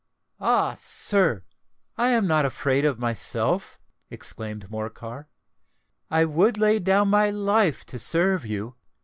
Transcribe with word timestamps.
"Ah! 0.39 0.75
sir—I 0.79 2.07
am 2.09 2.25
not 2.25 2.43
afraid 2.43 2.85
of 2.85 2.97
myself," 2.97 3.77
exclaimed 4.09 4.71
Morcar: 4.71 5.27
"I 6.09 6.25
would 6.25 6.57
lay 6.57 6.79
down 6.79 7.09
my 7.09 7.29
life 7.29 7.85
to 7.85 7.99
serve 7.99 8.43
you! 8.43 8.77